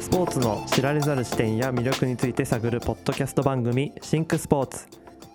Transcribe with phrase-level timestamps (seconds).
[0.00, 4.86] スポーツの知られざる視点や魅力について探るポッドキャスト番組シンクスポーツ。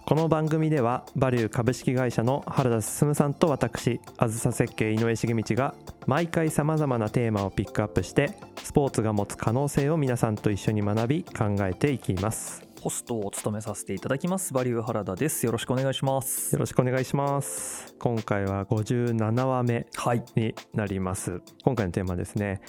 [0.05, 5.73] この番組ではバリュー株式会社の原田進さんと私あずさ設計井上重道が
[6.05, 12.72] 毎回さまざまなテーマをピックアップしてスポーツが持つ可能性を皆さんと一緒に学び考えていきます。
[12.83, 15.45] ホストを務めさせていただきますバリュー原田です。
[15.45, 16.53] よろしくお願いします。
[16.53, 17.95] よろしくお願いします。
[17.97, 20.25] 今回は57話目はい。
[20.35, 21.39] になります。
[21.63, 22.59] 今回のテーマはですね。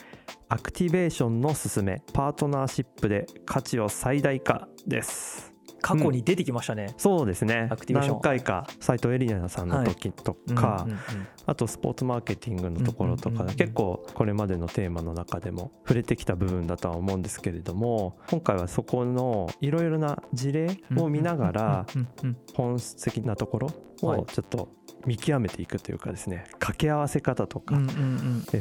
[0.49, 5.54] アクティベーションのすすめパートナーシップで価値を最大化です
[5.85, 7.69] 過去に出てきましたね、そうですね。
[7.71, 11.01] アクティ何回か斉藤エリナさんの時とか、うんうんうん
[11.47, 13.53] あとスポーツマーケティングのところとうんうんうんうん。
[13.53, 24.21] か結構これまでのテーマの中でも触れてきた部分だとは思うんですけれども今回はそこのいろいろな事例を見ながらうんうんうん本質的なところはい。
[24.21, 24.71] をちょっと
[25.05, 27.75] 見極めていくというかですね掛け合わせ方とか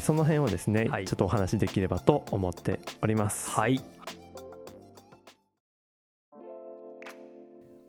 [0.01, 1.05] その辺をですねはい。
[1.05, 3.49] ちょっとお話しできればと思っております。
[3.51, 3.81] はい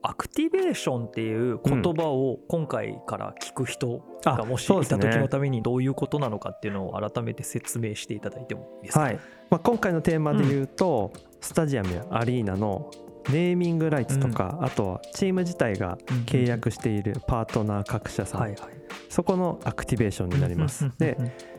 [0.07, 9.19] アクティベーションっていう言葉を今回から聞く人があもしいた時のためにどういうことなのかっていうのを改めて説明していただいてもいいですか、はい。
[9.49, 11.11] まあ、今回のテーマで言うと、
[11.41, 12.91] スタジアムやアリーナの
[13.31, 18.61] ネーミングライツとか、あとはチーム自体が契約しているパートナー各社さん、はいはい。
[19.09, 20.91] そこのアクティベーションになります。
[20.99, 21.17] で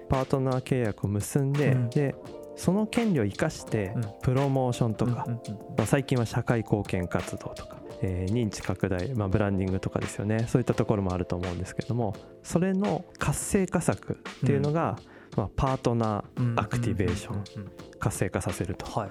[0.07, 1.89] パートナー契約を結んで,、うん。
[1.89, 2.13] で
[2.55, 4.03] その権利を生かしてうん。
[4.21, 5.53] プロモーションとか、うんうんうん。
[5.75, 10.45] まあ最近は社会貢献活動とか、えー認知拡大、まあ、ブランディングとかですよね。
[10.47, 14.99] そういったところもあると思うんですけどもそれの活性化策っていうのが、
[15.37, 17.61] まあ、パートナーアクティベーションうん。
[17.61, 17.67] うん。
[17.67, 17.71] うん。
[17.99, 19.09] 活性化させるとはい。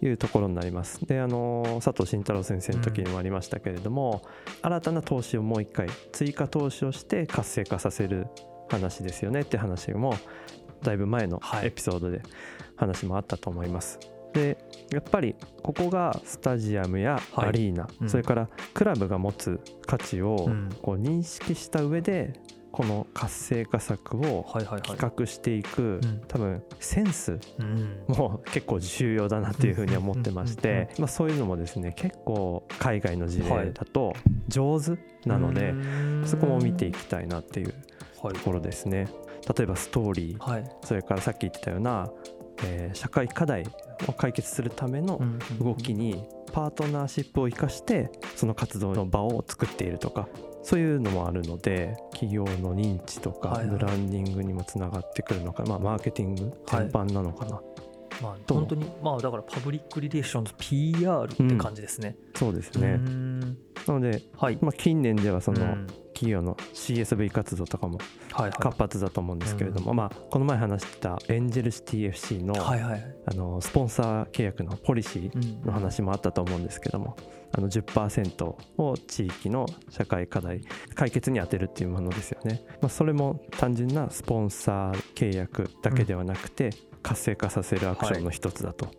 [0.00, 1.04] いうところになります。
[1.06, 4.22] であの佐藤慎太郎先生の時にもありましたけれども、
[4.62, 8.28] 新たな投資をもう一回追加投資をして活性化させる
[8.68, 9.40] 話ですよね。
[9.40, 10.14] って話も
[10.84, 11.68] だいぶ前のはい。
[11.68, 12.22] エピソードで
[12.76, 13.98] 話もあったと思います。
[14.34, 14.56] で
[14.92, 17.48] やっぱりここがスタジアムやはい。
[17.48, 18.08] アリーナ、うん。
[18.08, 20.68] それからクラブが持つ価値をうん。
[20.82, 22.32] こう認識した上で
[22.70, 24.82] この活性化策をはいはいはい。
[24.82, 26.22] 企画していく、うん。
[26.28, 28.04] 多分センスうん。
[28.08, 34.14] も結構重要だなっていうふうに思ってまして、まあ、そういうのもですね結構海外の事例だと
[34.48, 35.74] 上手なので、
[36.24, 37.74] そこも見ていきたいなっていう
[38.22, 38.34] はい。
[38.34, 39.08] ところですね。
[39.56, 40.38] 例えばストーリー。
[40.38, 40.64] はい。
[40.82, 42.10] それからさっき言ってたような、
[42.64, 43.64] えー社会課題
[44.06, 45.20] を解決するための
[45.60, 50.28] 動きにパートナーシップを生かしてその活動の場を作っているとか
[50.62, 53.78] そういうのもあるので企業の認知とかはいはい。
[53.78, 57.60] ブランディングにもつながってくるのか、まあ、マーケティング全般なのかな、
[58.22, 58.58] まあどう？
[58.58, 62.16] 本当にまあだからパブリックリレーションズ PR って感じですね。
[62.34, 62.88] そうですね。
[62.88, 63.40] うん。
[63.86, 64.58] なので、はい。
[64.60, 65.86] まあ、近年ではそのうん
[66.18, 67.98] 企業の CSV 活動とかも
[68.32, 68.52] はいはい。
[68.52, 73.14] 活発だと思うんですけれども、まあ、この前話してたエンジェルシティ FC の,、はいはい。
[73.26, 77.16] あのスポンサー契約のポリシーの話もあったと思うんですけども
[77.52, 78.44] あの10%
[78.78, 80.62] を地域の社会課題
[80.94, 86.70] 解決に充てるっていうものですよね、まあ、それも単純なスポンサー契約だけではなくて
[87.02, 88.90] 活性化させるアクションの一つだと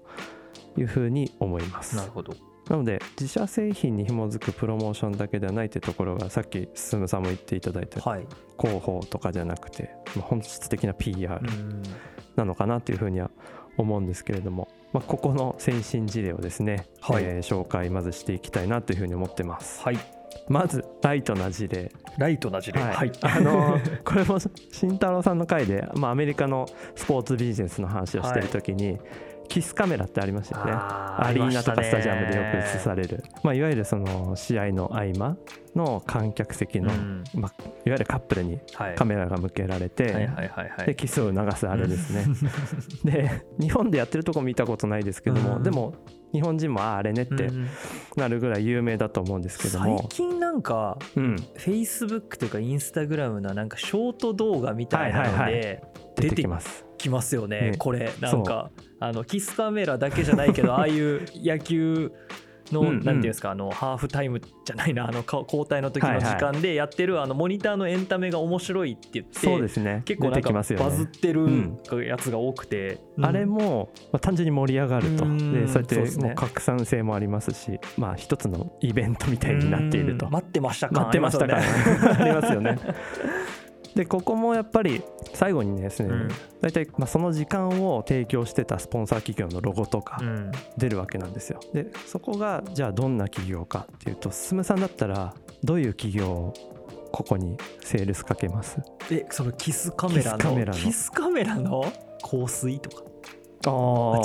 [0.78, 2.34] いうふうに思います、なるほど。
[2.70, 8.28] なので自社製品に紐づくプロモーションだけではないというところがさっき進さんも言っていただいたはい。
[8.60, 11.84] 広報とかじゃなくてまあ本質的な PR うん
[12.36, 13.32] なのかなというふうには
[13.78, 19.82] 思うんですけれども、まあ、ここの先進事例をですね、はいえー紹介まずしていきたいなというふうに思ってます。
[19.82, 19.98] はい。
[20.48, 22.82] まずライトな事例、ライトな事例。
[22.82, 23.12] はい。
[23.22, 29.00] あのー これも慎太郎さんの回で、まあ、アメリカのスポーツビジネスの話をしている時に、
[29.50, 30.72] キスカメラってありましたよね。
[30.74, 35.38] あアリーナとかスタジアムでよく映されれる、まあ、いわゆるその試合の合間
[35.76, 38.96] の観客席の、うんまあ、いわゆるカップルにはい。
[38.96, 40.30] カメラが向けられて。
[40.86, 42.26] でキスを促すあれですね。
[43.04, 45.94] で日本でやってるとこ見たことないですけども、うんでも
[46.32, 47.68] 日本人もあああれねってうん
[48.16, 55.84] なるぐらい有名だと思うんですけど最も、近なんかうん、Facebook とか Instagram のなんかショート動画みたいなのはいはいで
[56.16, 56.89] 出てきます。
[57.00, 57.72] きますよねね。
[57.78, 58.70] これなんか
[59.00, 62.12] あのキスカメラだけじゃないけど ああいう野球
[62.72, 62.94] のうんうん。
[63.00, 70.04] なんていうんですかあのハーフタイムじゃないなあのか交代の時の時間でやってるあのモニターのエンタメが面白いって言ってそうですね。
[70.06, 71.12] 結構なんか出てきますよバズっね。
[71.20, 71.80] てるうん。
[72.06, 75.26] やつが多くて、あれも、まあ、単純に盛り上がると。
[75.26, 75.54] うん。
[75.54, 80.28] でそうやってそう拡散性もありますしまあ一つのイベントみたいになっていると。
[80.28, 80.32] うん。
[80.34, 82.78] 待ってましたか待ってましたからありますよね。
[84.00, 85.04] でここもやっぱり
[85.34, 86.30] 最後にですね、うん。
[86.62, 90.52] 大体まあその時間を提供してたスポンサー企業のロゴとかうん。
[90.78, 91.60] 出るわけなんですよ。
[91.74, 95.34] でそこがじゃあどんな企業かっていうと進さんだったら
[95.66, 96.54] どういう企業を
[97.12, 98.80] ここにセールスかけます？
[99.12, 101.92] えそのキスカメラのキスカメラの。
[102.22, 103.04] 香水とか？
[103.66, 103.70] あ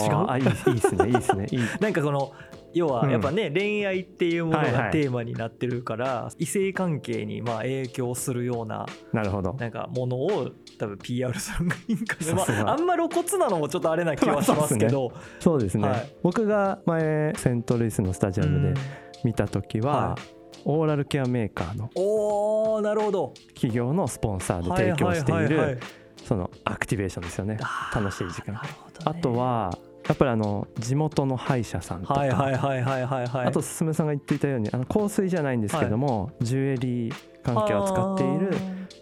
[0.05, 0.31] 違う？
[0.31, 1.59] あいいいいですねいいですねいい。
[1.81, 2.32] なんかこの
[2.75, 3.11] 要はうん。
[3.11, 4.85] やっぱね、恋愛っていうものはいはい。
[4.85, 9.55] がテーマになってるから、異性関係にまあ影響するようななるほど。
[9.55, 16.17] なんかものを多分 PR するのがいいんかな、まあ、あんま露骨なのもちょっとあれな気はしますけど、そうですね、はい。
[16.23, 18.81] 僕が前セントルイスのスタジアムで
[19.25, 20.19] 見た時は、は
[20.65, 23.35] オーラルケアメーカーのおーなるほど。
[23.55, 25.56] 企業のスポンサーで提供していはいはい。
[25.56, 25.81] はいはいる
[26.25, 27.59] そのアクティベーションですよね。
[27.94, 28.55] 楽しい時間。
[28.55, 28.61] ね。
[29.05, 33.46] あとはやっぱりあの地元の歯医者さんとか、はいはいはいはいはいはい。
[33.46, 38.56] あと進さんが言っていたようにあの香水じゃないんですけども、ジュエリー関係を扱っている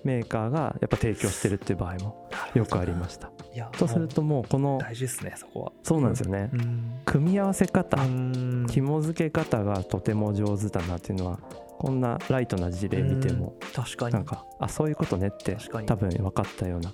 [0.04, 3.30] メーカーがやっぱ提供してるっていう場合もよくありました。
[3.52, 5.72] いやとするともうこの大事ですねそこは。
[5.82, 6.50] そうなんですよね。
[6.52, 7.00] うん。
[7.04, 8.66] 組み合わせ方うん。
[8.70, 11.38] 紐付け方がとても上手だなっていうのは
[11.78, 14.12] こんなライトな事例見ても確かに。
[14.14, 15.56] なんかあそういうことねって
[15.86, 16.92] 多分分かったような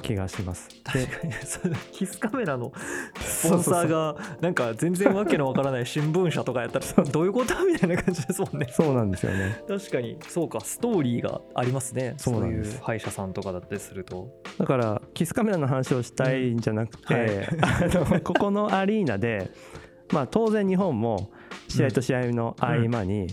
[0.00, 0.68] 気がします。
[0.92, 1.74] で確かに。
[1.92, 2.72] キスカメラの
[3.20, 8.66] スポンサーがなんか全然わけのわからない新聞社とかやったらどういうことみたいな感じですもんね。
[8.70, 9.62] そうなんですよね。
[9.68, 10.16] 確かに。
[10.28, 10.60] そうか。
[10.60, 12.14] ストーリーがありますね。
[12.16, 14.28] そういう歯医者さんとかだったりすると。
[14.58, 17.90] だからキスカメラの話をしたいんじゃなくて、うんはい。
[18.06, 19.50] あのここのアリーナで、
[20.12, 21.30] まあ、当然日本も
[21.68, 23.28] 試合と試合の合間に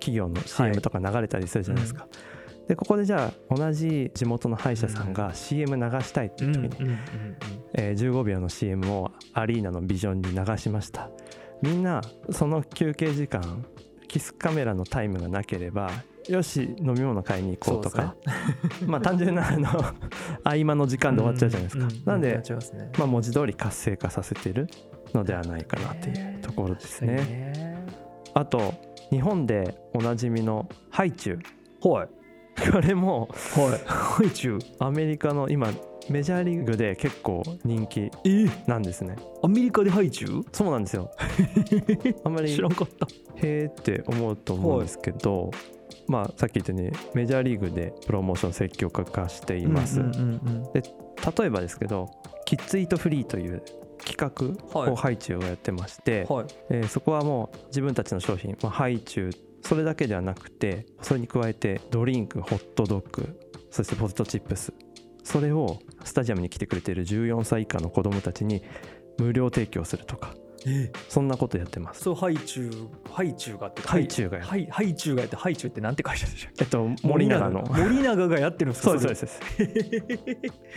[0.00, 2.06] 企業の CM とか流れたりするじゃないですか。
[2.68, 6.96] でここでじゃあ同じ地元の歯医者さんが CM 流したいっていう時に、
[7.74, 11.10] えー15秒の CM をアリーナのビジョンに流しました。
[11.62, 13.64] みんなその休憩時間
[14.08, 15.90] キスカメラのタイムがなければ
[16.28, 18.14] よし飲み物買いに行こうとか
[18.86, 19.68] まあ単純なあの
[20.44, 22.42] 合間の時間で終わっちゃうじゃないですか、なんで
[22.74, 22.90] ね。
[22.98, 24.68] まあ、文字通り活性化させてる
[25.14, 27.16] のではないかなっていうところですね。
[27.16, 27.86] ね。
[28.34, 28.74] あと
[29.10, 31.88] 日本でおなじみのハイチュウ。
[31.88, 32.21] はい
[32.72, 33.80] これもはい。
[33.86, 35.70] ハイチュウアメリカの今
[36.10, 38.46] メジャーリーグで結構人気え？
[38.66, 39.16] なんですね。
[39.42, 41.10] アメリカでハイチュウそうなんですよ。
[42.24, 43.06] あんまり知らんかった。
[43.36, 45.50] へーって思うと思うんですけど、
[46.08, 52.10] まあさっき言ったようにメジャーリーグでプロモーション積極化しています、うんうんうん例えばですけど
[52.46, 53.62] キッズイートフリーという
[54.04, 54.90] 企画はい。
[54.90, 56.46] をハイチュウがやってまして、はい。
[56.70, 59.32] えーそこはもう自分たちの商品、まあ、ハイチュウ
[59.62, 64.74] それだけではなくてそれに加えてドリンクホットドッグそしてポテトチップス
[65.24, 68.62] それをスタジアムに来てくれている14歳以下の子どもたちに
[69.18, 70.34] 無料提供するとか
[70.66, 72.02] えそんなことやってます。
[72.02, 76.64] そうハイチュウハイチュウがあってハイチュウがやるハイハイチュウがやってハイチュウってなんて会社でしたっけ？
[76.64, 77.62] えっと森永の。
[77.62, 78.90] 森永がやってるんですか？
[78.90, 79.66] そうですそう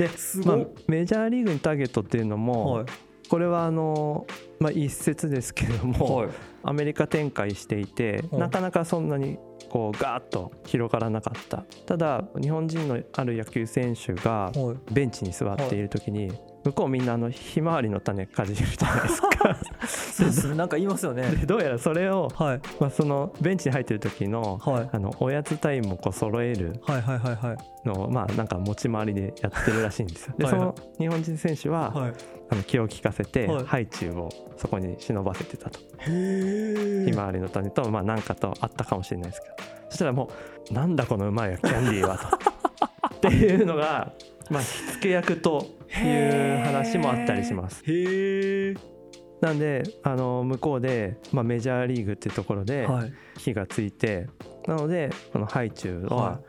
[0.01, 0.37] です。
[0.37, 2.85] すですまあメジャーリーグにターゲットっていうのも、はい
[3.29, 4.25] これはあの、
[4.59, 6.29] まあ、一説ですけども、はい。
[6.63, 9.37] アメリカ展開していて、はいなかなかそんなに
[9.69, 11.65] こうガーッと広がらなかった。
[11.85, 14.93] ただ日本人のある野球選手がはい。
[14.93, 16.31] ベンチに座っている時に、
[16.65, 19.29] 向こうみんなあのひまわりの種かじるじゃないですか。
[19.87, 20.55] そうですね。
[20.55, 21.21] なんか言いますよね。
[21.29, 22.61] でどうやらそれを、はい。
[22.79, 24.89] まあ、そのベンチに入ってる時のはい。
[24.91, 27.57] あのおやつタイムをこう揃えるはいはいはいはい。
[27.87, 30.33] のをまあなんか持ち回りでやってるらしいんですよ。
[30.39, 32.13] でその日本人選手は、はい。
[32.49, 33.65] あの気を利かせて、はい。
[33.65, 35.79] ハイチュウをそこに忍ばせてたと。
[35.99, 39.55] へひまわりの種とまあなんかとあったかもしれないですけど。
[39.89, 40.31] そしたらも
[40.71, 42.55] うなんだこのうまいキャンディーはと。
[43.15, 44.11] っていうのが
[44.49, 47.83] まあ火付け役という話もあったりします。
[47.85, 48.75] へえ
[49.41, 53.13] なんであの向こうで、まあ、メジャーリーグっていうところではい。
[53.37, 54.27] 火がついて
[54.65, 56.39] なのでこのハイチュウはは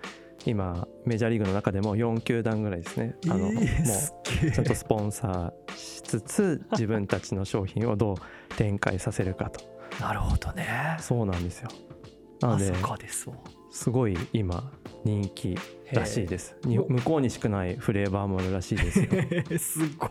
[0.47, 3.17] 今メジャーリーグの中でも4球団ぐらいですね。
[3.29, 8.17] あのもうちゃんとスポンサーしつつ 自分たちの商品をどう
[8.55, 9.61] 展開させるかと。
[10.01, 10.97] なるほどね。
[11.01, 11.69] そうなんですよ。
[12.41, 13.37] なのでまさかですわ
[13.77, 14.73] すごい今
[15.05, 15.55] 人気
[15.93, 16.57] らしいです。
[16.65, 19.07] に向こうにしかないフレーバーもあるらしいですよ。
[19.59, 20.11] すごい。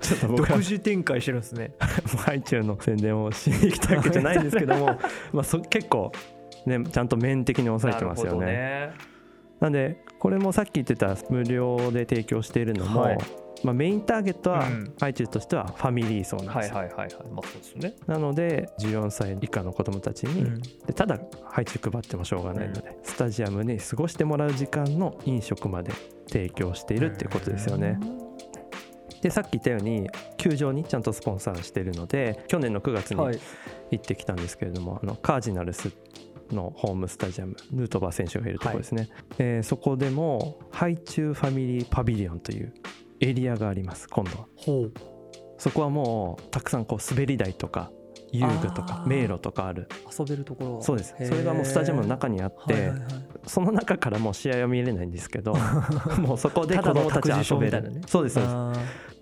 [0.00, 1.74] ちょっと僕は独自展開してるんですね。
[2.16, 4.98] ハイチュウの宣伝をしに来たわけじゃないんですけども
[5.34, 6.12] まあそ結構
[6.64, 8.46] ねちゃんと面的に抑えてますよね。
[8.46, 8.90] ね
[9.64, 13.18] なんでこれもさっき言ってた無料で提供しているのも、はい。
[13.62, 14.94] まあ、メインターゲットはうん。
[15.00, 16.68] ハイチュウとしてはファミリー層なんです。
[16.68, 17.08] よ、はいはいはいはい。
[17.32, 17.94] まあそうですね。
[18.06, 20.60] なので14歳以下の子どもたちに、うん。
[20.60, 25.92] でただハイチュウ配ってもしょうがないので、スタジアムに過ごしてもらう時間の飲食まで
[26.28, 27.98] 提供しているっていうことですよね。
[29.22, 33.40] でさっき言ったように球場にちゃんとスポンサーしているので去年の9月にはい。
[33.90, 35.90] 行ってきたんですけれども、あのカージナルス
[36.50, 39.08] のホームスタジアムヌートバー選手がいるところですね、
[39.38, 42.74] えーそこでもハイチュウファミリーパビリオンという
[43.20, 44.46] エリアがあります今度は。
[45.56, 47.90] そこはもうたくさんこう滑り台とか
[48.32, 49.88] 遊具とか迷路とかある。
[50.18, 50.76] 遊べるところ。
[50.78, 51.14] がそうです。
[51.22, 53.08] それがもうスタジアムの中にあって、はいはいはい。
[53.46, 55.54] その中からもう試合は見れないんですけど
[56.18, 58.00] もうそこで子供たち遊べみたいなね。
[58.00, 58.72] るそうですそう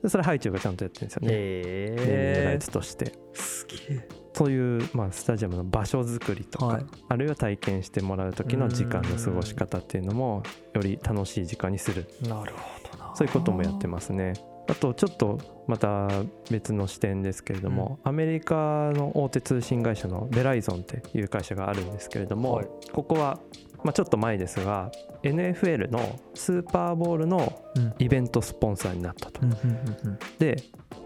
[0.02, 0.08] です。
[0.08, 1.26] それハイチュウがちゃんとやってるんですよー。
[1.26, 3.12] ねライえツとして。
[3.34, 4.08] すげえ
[4.42, 6.87] そういう、まあ、スタジアムの場所づくりとか、はい。
[7.08, 10.42] あるいは体験してもらう時の時間の過ごし方っていうのも
[10.75, 12.08] より楽しい時間にする。
[12.22, 13.14] なるほどな。
[13.14, 14.32] そういうこともやってますね。
[14.68, 16.08] あとちょっとまた
[16.50, 22.68] 別の視点ですけれども、アメリカの大手通信会社のベライゾンっていう会社があるんですけれども、はい。
[22.92, 23.38] ここは、
[23.84, 24.90] まあ、ちょっと前ですが
[25.22, 27.94] NFL のスーパーボールのうん。
[28.00, 29.40] イベントスポンサーになったと。
[29.40, 30.56] うんうんうんうんで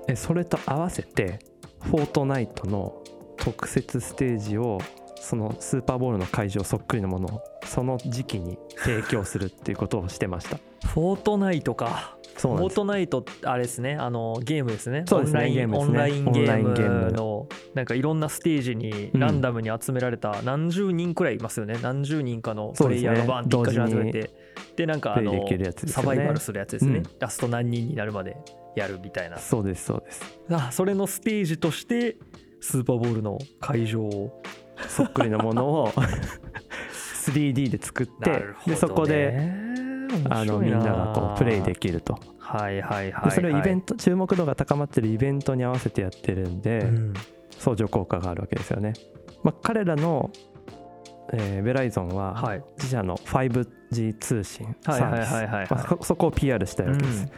[0.08, 1.40] えそれと合わせて
[1.82, 3.02] フォートナイトの
[3.46, 4.80] 特設ステージを
[5.20, 10.58] そのスーパーボールの会場そっくりのものをその時期に提供するっていうことをしてました。
[10.88, 12.16] フォートナイトか。
[12.36, 13.94] フォートナイトあれですね。
[13.94, 15.04] あのゲームですね。
[15.06, 15.38] そうですね。
[15.38, 15.74] オンラインゲーム。
[15.74, 21.78] ですねオンラインゲオンラインゲーームムのなんかいろんなステージにランダムに集められた何十人くらいいますよね。
[21.80, 24.30] 何十人かのプレイヤーがバンって一箇所に集めて。
[24.74, 28.36] でなんかあのねサバイバルするやつですね、うんラスト何人になるまで
[28.74, 29.38] やるみたいな。
[29.38, 30.38] そうですそうです。
[30.50, 32.16] あそれのステージとして
[32.60, 34.42] スーパーボールの会場を
[34.88, 35.92] そっくりのものを
[37.26, 39.52] 3D で作ってね、でそこで
[40.30, 42.18] あのみんながこうプレイできると。
[42.38, 47.14] はいはいはい、はい、でそれをイベント注目度が高まってるイベントに合わせてやってるんで、うん。
[47.58, 48.92] 相乗効果があるわけですよね、
[49.42, 50.30] まあ、彼らの、
[51.32, 56.06] えーベライゾンははい自社の 5G 通信サービス。
[56.06, 57.30] そこを PR したいわけです、うん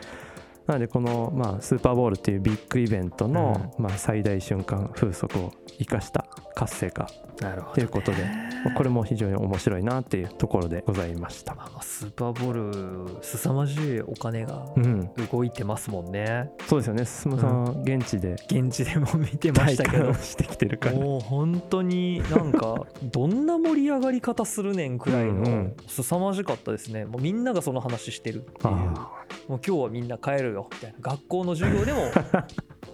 [0.69, 6.27] なのでこの、まあ、スーパーボールっていうビッグイベントの、まあ、最大瞬間風速を生かした
[6.59, 7.09] 活性化
[7.41, 8.25] なるほど、ね、ということで
[8.65, 11.57] まあこれも非常に面白いなっていうところでございました。
[11.83, 16.50] スーパーボール凄まじいお金がうん、動いてますもんね。
[16.67, 17.05] そうですよね。
[17.05, 18.33] 進さん、現地で。
[18.50, 20.12] 現地でも見てましたけど。
[20.15, 20.97] してきてるから。
[20.97, 25.77] もう本当になんか どんな盛り上がり方するねんくらいのうんうん。
[25.87, 27.05] 凄まじかったですね。
[27.05, 28.55] もうみんながその話してるっていう。
[28.65, 29.12] あ。
[29.47, 30.99] もう今日はみんな帰るよみたいな。
[31.00, 31.99] 学校の授業でも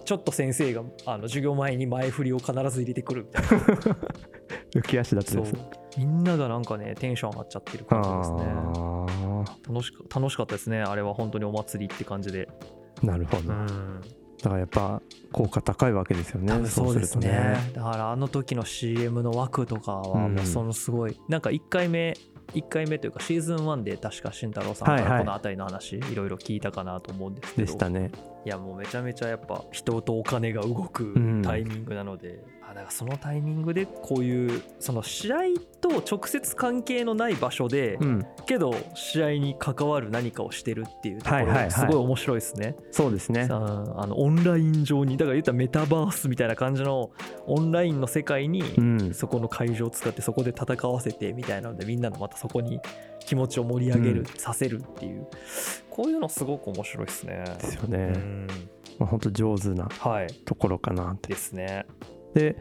[0.05, 3.49] ちょっと先生があの授業前に前振りを必ず入れてくるみたいな。
[3.49, 3.95] ー
[4.75, 5.43] 浮き足立ちそう。
[5.43, 5.55] です
[5.97, 8.37] みんながなんかねテンション上がっちゃってる感じですね。
[8.47, 10.81] あ楽しか楽しかったですね。
[10.81, 12.47] あれは本当にお祭りって感じで。
[13.01, 14.01] ーなるほど、だうん。
[14.41, 16.65] からやっぱ効果高いわけですよね。
[16.67, 17.55] そうですするとね。
[17.73, 22.15] だからあの時の CM の枠とかはもうそのすごい、なんか1回目
[22.53, 27.65] 1回目というかシーズン1で確か慎太郎さんからこの辺りの話、いろいろ聞いたかなと思うんですけど。
[27.65, 28.11] でしたね
[28.45, 31.41] いやもうめちゃめちゃやっぱ人とお金が動くん。
[31.43, 35.37] タイミングなので、あだからそのタイミングでこういうその試合
[35.81, 38.25] と直接関係のない場所で、うん。
[38.45, 41.65] けど試合に関わる何かをしてるっていうところはいはいはい。
[41.69, 42.75] がすごい面白いですね。
[42.91, 43.45] そうですね。
[43.47, 47.11] さああのオンライン上にだから言ったらメタバースみたいな感じの
[47.47, 49.13] オンラインの世界にうん。
[49.13, 52.79] そこの会場を使ってそこで戦わせてみたいなのでみんなのまたそこに
[53.25, 55.27] 気持ちを盛り上げる、うんさせるっていう。
[55.89, 57.43] こういうのすごく面白いですね。
[57.47, 58.47] うですよね、ん。
[58.99, 60.27] まあ、本当上手なはい。
[60.45, 61.85] ところかなってですね。
[62.35, 62.57] で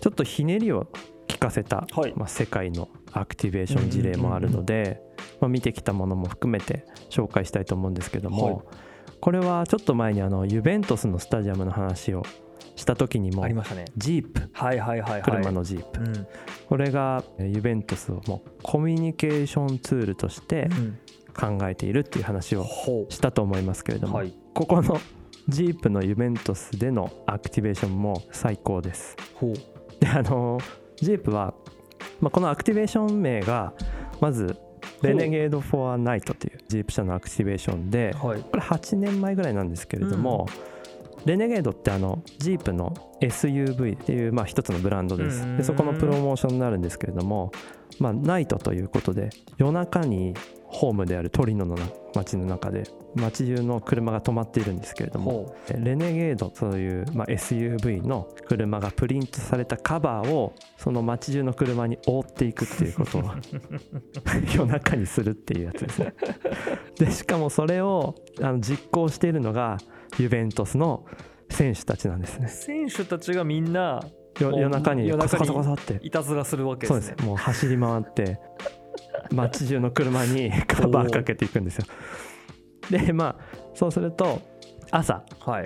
[0.00, 0.86] ちょっとひねりを
[1.26, 5.00] 聞かせた、はいまあ、世界のアクティベーション事例もあるので、
[5.40, 8.86] まあ、見てきたものも含めて紹介したいと思うんですけども、はい
[9.20, 12.22] これはちょっと前にあのユベントスのスタジアムの話を
[12.76, 13.86] した時にもありましたね。
[13.96, 15.22] ジープはいはいはいはい。
[15.22, 16.26] 車のジープ、うん。
[16.68, 20.98] これがえーユベントスをもうコミュニケーションツールとしてうん
[21.34, 24.10] 考えているっていう話を話したと思いますけれどう。
[24.10, 24.34] も、はい。
[24.54, 25.00] ここの
[25.48, 29.16] ジープのユベントスでのアクティベーションも最高です。
[30.00, 30.58] であの
[30.96, 31.54] ジープは、
[32.20, 33.72] まあ、このアクティベーション名が
[34.20, 34.56] まず
[35.02, 38.40] 「レネゲード・フォア・ナイト」というジープ社のアクティベーションではい。
[38.40, 40.46] これ8年前ぐらいなんですけれども、
[41.26, 45.42] レネゲードってあのジープの SUV っていうまあ一つのブランドです。
[45.42, 45.56] うん。
[45.56, 47.50] でそこのプロモーションになるんですけれども、
[47.98, 50.34] まあ、ナイトということで夜中に
[50.68, 63.22] ホームであるトリノのな街の中で街中の車が止まっているんですけれどもほレネゲードという、まあ、SUV の車がプリントされたカバーをその街中の車に覆っていくっていうことを
[64.54, 66.14] 夜中にするっていうやつですね。
[66.98, 69.78] でしかもそれをあの実行しているのが
[70.18, 71.04] ユベントスの
[71.50, 72.42] 選手たちなんですう。
[72.42, 72.48] ね。
[72.48, 74.02] 選手たちがみんな
[74.38, 77.00] 夜中にコソコソコソっていたずらするわけですね。
[77.00, 78.38] そうですもう走り回って
[79.32, 81.84] 街中の車にカバーかけていくんですよ。
[82.90, 84.40] でまあそうすると
[84.90, 85.64] 朝はい。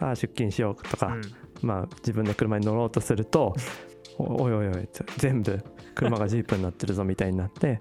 [0.00, 1.22] ああ出勤しようとか、うん
[1.62, 3.54] まあ、自分の車に乗ろうとすると
[4.18, 5.62] おおいおいおい全部
[5.94, 7.80] 車がジープになってるぞみたいになって、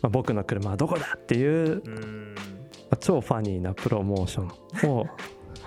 [0.00, 2.34] まあ、僕の車はどこだっていう、まうん
[2.90, 5.06] あ超ファニーなプロモーションを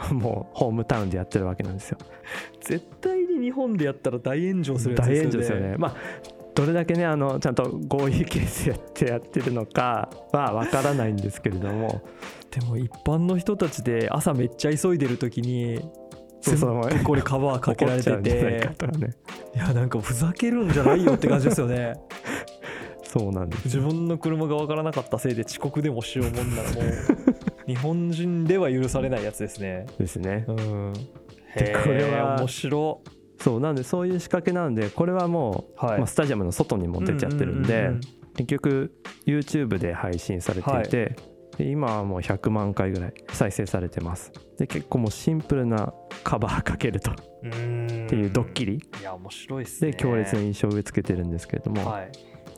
[0.12, 1.98] もうホームタウンでやってるわけなんですよ。
[2.62, 5.75] 絶対に日本でやったら大炎上するやつ大炎上ですよね。
[5.77, 5.96] まあ
[6.53, 12.01] どれだけねあのちゃんと合意形成やってやってるのかはわからないんですけれども。
[12.51, 15.79] でも一般の人たちで朝めっちゃ急いでる時に
[16.41, 18.74] そうそう全部これカバーかけられてて。
[19.55, 21.93] いやなんかふざけるんじゃないよって感じですよね。
[23.03, 27.21] そうなんです自分の車が分からなかったせいで遅刻でもしようもんならもう
[27.68, 29.86] 日本人では許されないやつですね。
[29.98, 30.46] ですね。
[30.48, 30.94] うん。
[31.56, 33.01] でこれは面白。
[33.39, 35.98] そうなんでそういう仕掛けなんでこれはもう、はい。
[36.00, 38.00] まあ、スタジアムの外にも出ちゃってるんで、ううう
[38.38, 38.94] 結局
[39.25, 41.15] YouTube で配信されていて、
[41.58, 44.32] で今はもう100万回ぐらい再生されてます。
[44.58, 47.12] で結構もうシンプルなカバーかけると。
[47.12, 48.08] っうん。
[48.08, 48.75] ていうドッキリ。
[48.75, 49.91] いや面白いっすね。
[49.91, 52.12] で強烈な印象を植え付けてるんですけれども、はい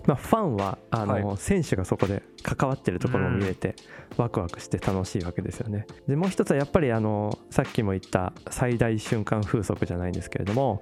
[0.05, 3.75] まあ、ファンはあの、は選手がそこで関わってるところも見れて
[4.17, 5.87] ワクワクして楽しいわけですよね。
[6.07, 10.81] でもう一つはやっぱりあのさっきも言った最大瞬間風速じゃないんですけれども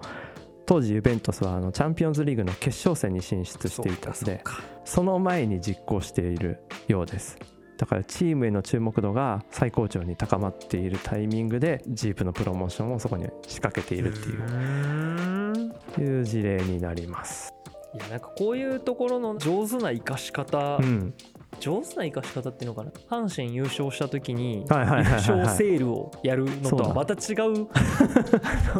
[0.66, 4.44] 当時ユベントスはあのチャンピオンズリーグの決勝戦に進出していたので
[4.86, 7.38] その前に実行しているようです。
[7.78, 17.61] だからチームへの注目度が最高潮に高まっているタイミングでジープのプロモーションをそこに仕掛けているっていううんいう事例になります。
[17.94, 21.14] いやなんかこういうところの上手な生かし方、うん、
[21.60, 22.92] 上手な生かし方っていうのかな？
[23.10, 27.68] 阪神優勝した時に優勝セールをやるのとはまた違う。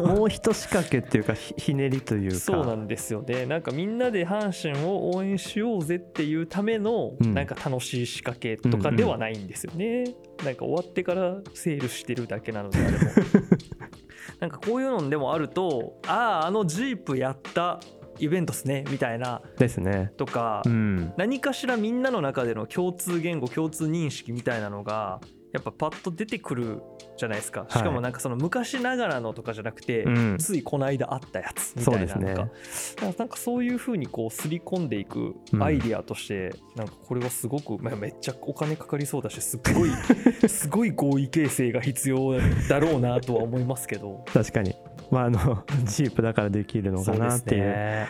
[0.00, 2.36] もう一仕掛けっていうかひひねりというか。
[2.38, 3.22] そうなんですよ。
[3.22, 7.32] ねなんかみんなで阪神を応援しようぜっていうためのうん。
[7.34, 10.04] なんか楽しい仕掛けとかではないんですよね、
[10.44, 12.98] なんか終わってからセールしてるだけなのであれも。
[14.40, 17.80] なんかこういうのでもあるとあああのジープやった
[18.18, 19.42] イベントっすねみたいな。
[19.58, 20.12] ですね。
[20.16, 25.20] とか、うん、何かしらみんなの中での共通言語共通認識みたいなのが
[25.52, 26.82] やっぱパッと出てくる
[27.16, 27.66] じゃないですか。
[27.68, 30.36] しかもなんかその昔ながらのとかじゃなくて、うん。
[30.38, 33.12] ついこの間あったやつみたいなそうですね。
[33.18, 39.90] なんかそういうふうにこうすり込んでいくアイディアとして、なんかこれはすごく、まあ、めっちゃお金かかりそうだしすっごい
[40.48, 44.24] すごい合意形成が必要だろうなとは思いますけど。
[44.32, 44.74] 確かに。
[45.12, 48.08] まああの ジープだからできるのかなっていうね。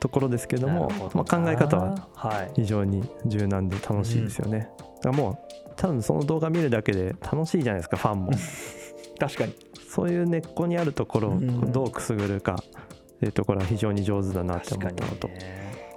[0.00, 2.50] ところですけどもまあ、考え方ははい。
[2.54, 4.70] 非常に柔軟で楽しいですよね。
[5.02, 8.32] だからもう多分その動画見るだけで楽しいじゃないですかファンも。
[9.20, 9.54] 確かに。
[9.88, 15.34] そういう根っこにあるところをうんどうくすぐるかっていうところは非常に上手だなって思ったのと、ね。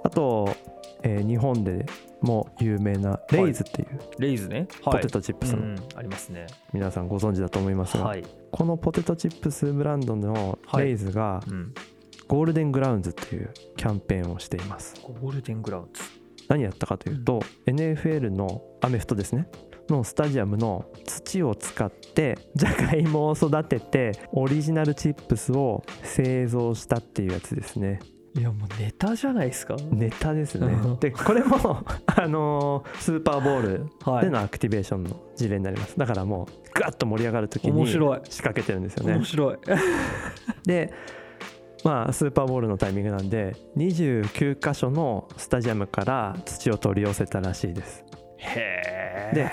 [0.02, 0.54] あと、
[1.04, 1.86] えー日本で
[2.20, 4.66] も有名なレイズっていうレイズね。
[4.82, 6.46] ポテトチップスのうんありますね。
[6.72, 11.74] 皆さんご存知だと思いますが、はい、このポテトチップスブランドのレイズがうん、
[12.26, 14.94] ゴールデングラウンズっていうキャンペーンをしています。
[15.02, 16.02] ゴールデングラウンズ。
[16.48, 19.48] 何やったかというと、NFL のアメフトですね。
[19.88, 28.00] のスタジアムの土を使ってじゃがいもを育ててオリジナルチップスを製造したっていうやつですね
[28.36, 29.76] いやもうネタじゃないですか？
[29.90, 30.66] ネタですね。
[30.66, 30.98] うん。
[30.98, 34.24] でこれも あのースーパーボールはい。
[34.24, 35.96] でのアクティベーションの事例になります。
[35.98, 36.46] だからもう
[36.78, 39.14] ガッと盛り上がる時に仕掛けてるんですよね。
[39.14, 39.56] 面白い。
[40.66, 40.92] で
[41.84, 48.04] まあスーパーボールのタイミングなんで29箇所のスタジアムから土を取り寄せたらしいです。
[48.38, 49.50] へで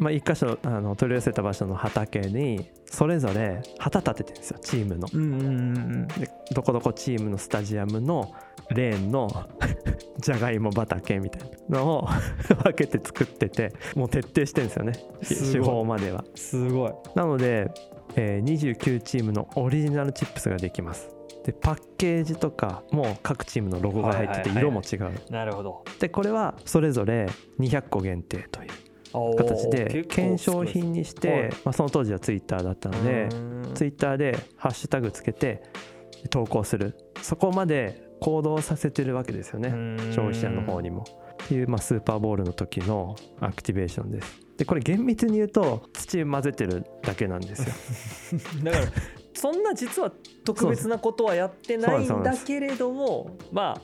[0.00, 5.06] まあ、1箇所あの取り寄せた場所の畑にそれぞれ旗立ててるんですよチームの。
[5.12, 5.44] うんうんう
[5.80, 8.32] んでどこどこチームのスタジアムの
[8.70, 9.28] レーンの
[10.18, 12.08] じゃがいも畑みたいなのを
[12.64, 15.52] 分けて作っててもう徹底してるんですよねすごい。
[15.52, 16.24] 手法までは。
[16.34, 16.92] すごい。
[17.14, 17.70] なので、
[18.16, 21.10] えー29チームのオリジナルチップスができます。
[21.44, 24.62] でパッケージとかも各チームのロゴが入っててはいはいはい。
[24.62, 25.32] 色も違う。
[25.32, 25.84] なるほど。
[26.00, 27.26] でこれはそれぞれ
[27.58, 28.70] 200個限定という
[29.12, 33.28] 形で検証品にして、はいまあ、その当時はツイッターだったので
[33.74, 35.62] ツイッターでハッシュタグつけて
[36.30, 39.70] 投稿するそこまで行動させてるわけですよね
[40.12, 41.04] 消費者の方にも。
[41.44, 44.40] っていう、まあ、スーパーボールの時のアクティベーションです。
[44.58, 48.40] でこれ厳密に言うと土混ぜてるだけなんですよ。
[48.62, 48.84] だから
[49.32, 50.12] そんな実は
[50.44, 53.80] 特別なことはやってないんだけれどもまあ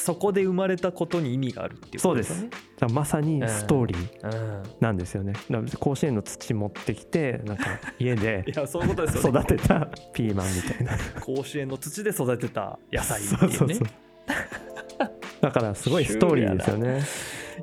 [0.00, 2.46] そこで生まれたことに意味があるっていうことです。
[2.78, 5.34] だまさにストーリーうんなんですよね。
[5.50, 7.64] だから甲子園の土持ってきてなんか
[7.98, 9.40] 家で いやそういうことですよね。
[9.40, 11.20] 育てたピーマンみたいな。
[11.20, 13.78] 甲子園の土で育てた野菜っていうね。
[15.42, 17.02] だからすごいストーリーですよね。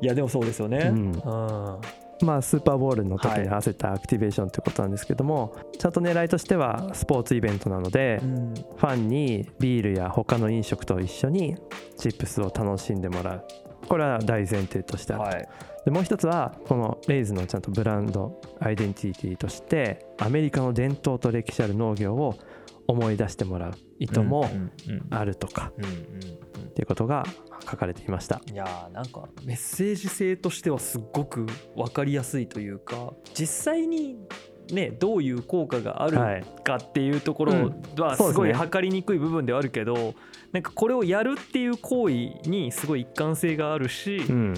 [0.01, 0.91] いやでもそうですよね。
[0.91, 1.81] うんうん
[2.21, 8.53] まあ、スーパーボールの時に合わせたアクティベーションということなんですけども、ちゃんと狙いとしてはスポーツイベントなので、うん。
[8.53, 11.55] ファンにビールや他の飲食と一緒に
[11.97, 13.47] チップスを楽しんでもらう。
[13.87, 15.31] これは大前提としてある。
[15.31, 15.49] と、はい。
[15.85, 22.35] でもう一つはこのレイズのちゃんとブランドアイデンティティとしてアメリカの伝統と歴史ある農業を
[22.87, 24.49] 思い出してもらう意図も
[25.09, 25.71] あるとか。
[25.77, 26.47] うんうん
[26.77, 27.25] っていうことが
[27.67, 28.39] 書かれていました。
[28.47, 34.15] うんいやーなんかメッセージ性としてはすっごく分かりやすいというか実際に
[34.71, 36.43] ねどういう効果があるはい。
[36.63, 40.13] かっていうところうんはすごい測りにくい部分ではあるけど、
[40.51, 42.13] なんかこれをやるっていう行為
[42.47, 44.53] にすごい一貫性があるし、うん、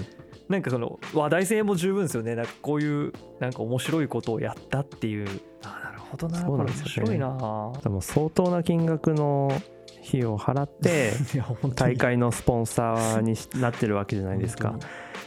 [0.50, 2.34] なんかその話題性も十分ですよね。
[2.34, 5.26] なんかこういうなんか面白いことをやったっていう。
[5.64, 6.38] あなるほどな。
[6.38, 6.92] そうなんですよね。
[6.96, 9.50] 面白いなでも相当な金額の
[10.10, 11.12] 費用を払って
[11.76, 14.70] 大会のスポンサーにしなってるわけじゃないですか。
[14.70, 14.80] 本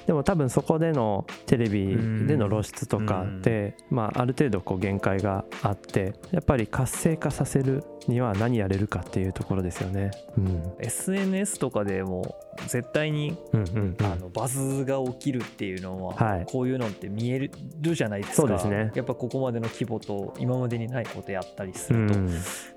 [0.05, 1.95] でも多分そこでのテレビ
[2.27, 10.11] での露出とかで、まあ、ある程度こう限界があってやっぱり活性化させるには何やれるかっていうところですよね。
[10.37, 12.35] うん、SNS とかでも
[12.67, 16.45] 絶対にあのバズが起きるっていうのは、はい。
[16.45, 17.51] こういうのって見える
[17.95, 18.35] じゃないですか。
[18.35, 18.91] そうですね。
[18.93, 22.29] やっぱここまでの規模と今までにないことやったりすうると、ん。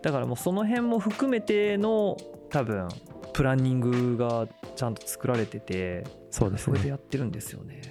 [0.03, 2.17] だからもうその辺も含めての
[2.51, 2.89] 多分
[3.33, 7.83] プランニングがちゃんと作られててそうですそれでねやってるんですよね。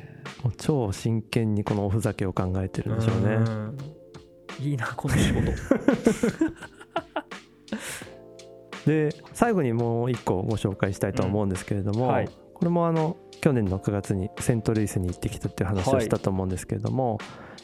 [0.43, 3.37] もう超真剣にこのおふざけを考えてるんでしょうね。
[3.37, 3.77] ん
[4.59, 5.51] いいなこの仕事。
[8.85, 17.19] で最後にもう一個ご紹介したいとは思うんですけれども、うんはいこれもあの去年の9月にセントルイスに行ってきたっていう話をしたと思うんですけれども、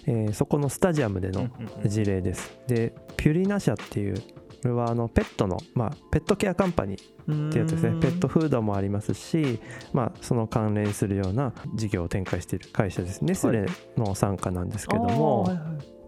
[0.05, 1.47] えーそこのスタジアムでの
[1.85, 2.59] 事例です。
[2.67, 4.15] でピュリナ社っていう
[4.61, 7.99] これはあのペットの、まあ、ペットケアカンパニーってやつですね。
[7.99, 9.59] ペットフードもありますし、
[9.91, 13.65] まあ、その関連するような事業を展開している会社ですネスレ
[13.97, 15.45] の傘下なんですけども、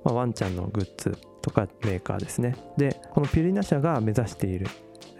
[0.03, 2.55] まあ、ワンちゃんのグッズとかメーカーですね。
[2.77, 4.67] でこのピュリナ社が目指している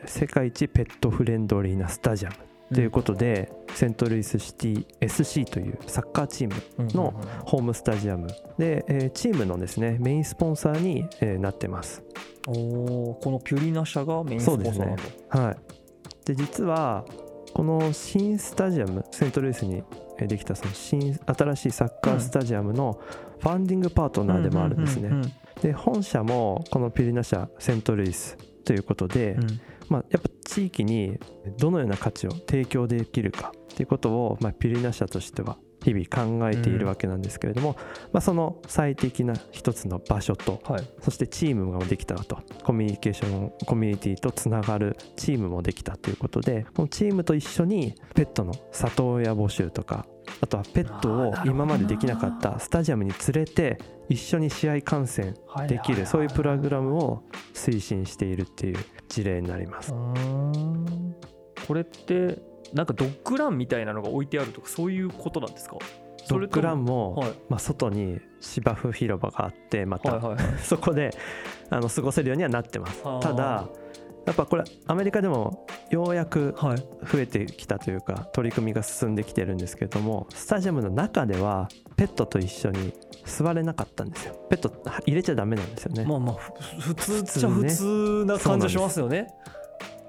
[0.06, 2.36] 世界一ペットフレンドリーなスタジアム
[2.74, 7.14] ということで、セントルイスシティ SC というサッカーチームとの
[7.46, 8.28] ホームスタジアム。
[8.58, 12.04] で、えーチームのですねメインスポンサーに、えーなってます。
[12.48, 15.58] おーこのピュリナ社がメインスポンサーなんだはい、
[16.26, 17.06] で実は
[17.54, 19.84] この新スタジアムセントルイスに
[20.20, 23.00] えーできたその新新しいサッカースタジアムの
[23.40, 25.10] ファンディングパートナーでもあるんですね。
[25.62, 29.60] で本社もこのピュリナ社セントルイスということで、うん。
[29.90, 31.18] まあ、やっぱ地域に
[31.58, 37.76] どのような価値を提供できるかっていうことを、まあ、ピュリナ社としては日々考えているわけなんですけれども、
[38.12, 40.88] まあ、その最適な一つの場所とはい。
[41.02, 50.06] そしてチームができたとコミュニケーションコミュニティとつながるチームもできたということでこのチームと一緒にペットの里親募集とか
[50.40, 53.80] あとはペットを今までできなかったスタジアムに連れて
[54.14, 55.36] 一緒に試合観戦
[55.68, 57.24] できるそういうプログラムを
[57.54, 58.78] 推進しているっていう
[59.10, 59.94] 事例になります。
[61.68, 62.42] これって
[62.74, 65.78] なんかドッグランみたいなのが置いてあるとかそういうことなんですか？
[66.30, 67.34] ドッグランも、はい。
[67.50, 70.58] まあ、外に芝生広場があってまた、はいはいはい。
[70.62, 71.12] そこで
[71.70, 73.04] あの過ごせるようにはなってます。
[73.22, 73.68] ただ
[74.26, 76.78] やっぱこれアメリカでもようやくはい。
[76.78, 81.68] 増えてきたというか取り組みが進んできてるんですけどもスタジアムの中では
[82.04, 84.36] ペットと一緒に座れなかったんですよ。
[84.50, 84.74] ペット
[85.06, 89.28] 入れちゃダメなんですよね、まあまあふ普通っちゃ普普通な感じしますよね。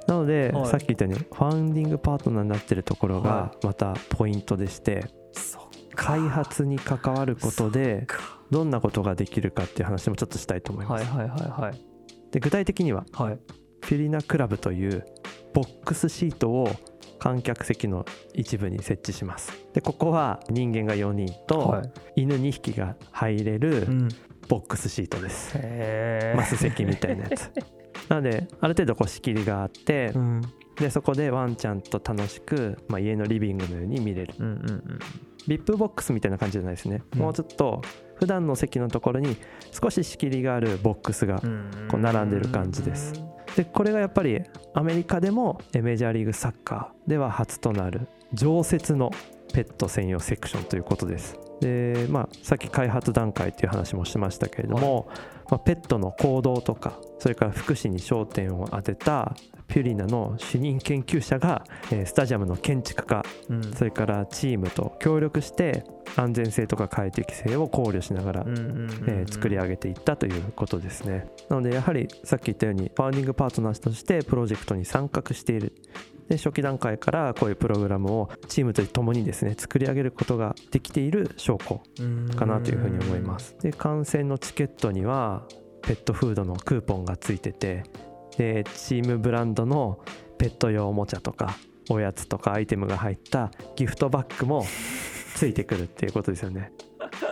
[0.08, 0.66] なので、はい。
[0.66, 5.62] さっき言ったようにファンディングパートナーになってるところがはまたポイントでして、そっ
[5.94, 8.40] 開発に関わることでか。
[8.50, 11.80] どんなことができるかっていう話もちょっとしたいと思います、はいはいはいはい。
[12.32, 13.38] で具体的にははい。
[13.82, 15.04] フィリナクラブという
[15.52, 16.68] ボックスシートを
[17.24, 19.50] 観客席の一部に設置します。
[19.72, 21.92] でここは人間が4人とはい。
[22.16, 24.08] 犬2匹が入れるうん。
[24.46, 27.50] ボックスシートです、マス席みたいなやつ。
[28.10, 30.42] なのである程度こう仕切りがあって、うん。
[30.76, 34.34] でそこでワンちゃんと楽しく、まあ、家のリビングのように見れる。
[34.38, 34.98] うんうん
[35.46, 37.20] VIP ボックスみたいな感じじゃないですね、うん。
[37.20, 37.82] もうちょっと
[38.16, 39.36] 普段の席のところに
[39.72, 41.88] 少し仕切りがあるボックスがうん。
[41.90, 43.14] こう並んでる感じです
[43.56, 44.42] でこれがやっぱり
[44.74, 49.10] アメリカでもえメジャーリーグサッカーでは初となる常設の
[49.52, 51.38] ペット専用セクションということです。
[51.60, 55.08] でまあさっき開発段階っていう話もしましたけれども、
[55.50, 63.62] まあ、ペットの行動とかそれから福祉に焦点を当てたピュリナの主任研究者が、えースタジアムの建築家うん。
[63.74, 65.84] それからチームと協力して
[66.16, 68.46] 安全性とか快適性を考慮しながら
[69.30, 71.26] 作り上げていったということですね。
[71.48, 75.72] なのでやはりさっき言ったようにファウンディングパートナーとしてプロジェクトに参画している。
[76.28, 81.82] で初期段階からこういうプログラムをチームと共にですね作り上げることができている証拠
[82.36, 83.56] かなというふうに思います。
[83.60, 85.46] で観戦のチケットには
[85.82, 87.82] ペットフードのクーポンがついてて
[88.36, 89.98] でチームブランドの
[90.38, 91.56] ペット用おもちゃとか
[91.90, 94.64] おやつとかアイテムが入ったギフトバッグも
[95.34, 96.72] ついてくるっていうことですよね。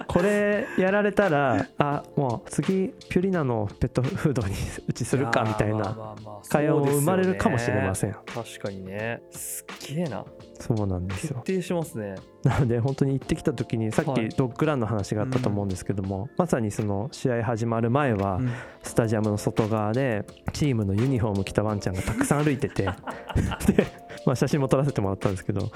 [0.07, 4.55] これやられたらあもう次ピュリナのペットフードに
[4.87, 6.15] うちするかみたいな
[6.49, 8.13] 会話も生まれるかもしれません。
[8.13, 9.23] 確かにね。
[9.31, 10.25] すっげえな
[10.63, 12.15] そうなんです徹よ底しますね。
[12.45, 14.29] なので本当に行ってきた時にさっはい。
[14.29, 18.51] きドッグランの話があったと思うんですけども、まさにその試合始まる前はうん。
[18.83, 22.85] スタジアムの外側でチームのユニフォーム着たワンちゃんがたくさん歩いてて
[23.67, 23.87] で、
[24.27, 25.71] まあ、写真も撮らせてもらったんですけど、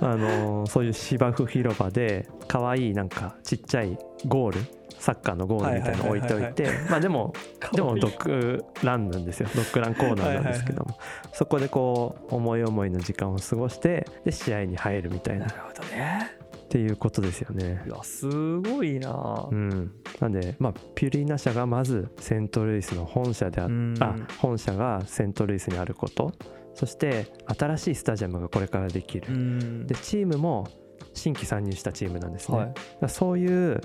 [0.00, 4.60] あのーそういう芝生広場で可愛いなんかちっちゃいゴール
[4.98, 7.32] サッカーのゴールみたいなの置いておいてまあでも
[7.72, 9.48] でもドッグランなんですよ。
[9.54, 10.98] ドッグランコーナーなんですけども。
[11.32, 15.46] そこでこう思い思いの時間を過ごしてで試合に入るみたいな。
[15.46, 16.38] っなるほどね。
[16.68, 17.82] ていうことですよね。
[17.86, 17.90] い。
[17.90, 18.28] やす
[18.60, 19.48] ごいな。
[19.50, 23.68] うん、なんで、まあ、ピュリーナ社がまずセントルイスの本社であ
[24.00, 26.32] あ本社がセントルイスにあること。
[26.74, 27.26] そして
[27.58, 29.86] 新しいスタジアムがこれからできる、うん。
[29.86, 30.68] でチームも
[31.14, 33.08] 新規参入したチームなんですね、はい。
[33.08, 33.80] そういう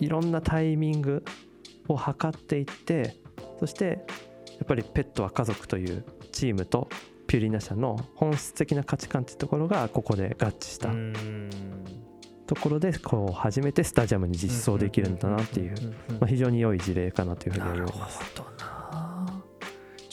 [0.00, 1.24] いろんなタイミング
[1.88, 3.16] を測っていって
[3.60, 4.04] そして
[4.58, 6.88] やっぱりペットは家族というチームと
[7.26, 11.50] ピュリーナ社の本質的な価値観っていうところがここで合致したうん。
[12.46, 15.74] ところでこう初めてスタジアムに実装できるんだなっていう、
[16.12, 18.20] まあ、非常に良い事例かなというふうに思います。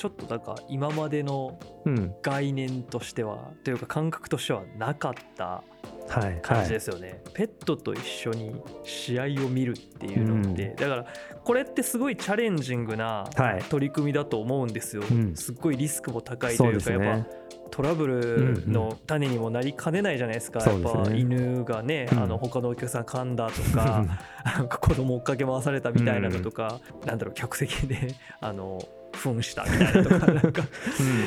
[0.04, 5.64] ちょっとなんか今までのうん、概念としてはというか感覚としてはなかった
[6.10, 10.76] はい、感じはい、ですよね、ペットと一緒に試合を見るっていうのって、うん。
[10.76, 11.06] だから
[11.44, 13.64] これってすごいチャレンジングなはい。
[13.64, 15.36] 取り組みだと思うんですよ、うん。
[15.36, 17.28] すっごいリスクも高いというかやっぱ。
[17.72, 21.00] トラブルの種にもなりかねないじゃないですか、そうですね。
[21.00, 22.20] やっぱ犬がね、うん。
[22.20, 24.06] あの他のお客さん噛んだとか
[24.44, 24.68] なん。
[24.68, 28.10] か子供追っかけ回されたみたいなのとか、なんだろう客席で
[28.42, 28.80] あの
[29.24, 30.64] 糞したみたいなとかなんか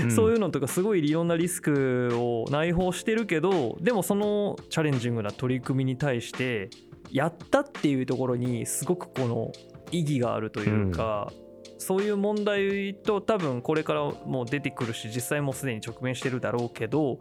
[0.02, 6.70] うんそういうのとかすごいいろんなリスクを内包してるけどでもそのチャレンジングな取り組みに対して
[7.10, 9.52] やったっていうところにすごくこの
[9.90, 11.30] 意義があるというか、
[11.78, 17.20] そういう問題と多分これからもう出てくるし実際もうすでに直面してるだろうけど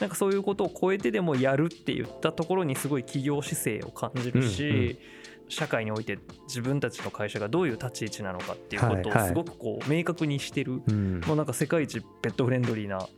[0.00, 4.98] なんかそういうことを超えてでもやるって言ったところにすごい企業姿勢を感じるし、うんうん
[5.48, 9.24] 社会において自分たちの会社がどういう立ち位置なのかっていうことはいはい。
[9.24, 11.20] をすごくこう明確にしてるうん。
[11.20, 13.08] もうなんか世界一ペットフレンドリーな、